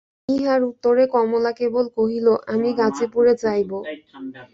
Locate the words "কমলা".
1.13-1.51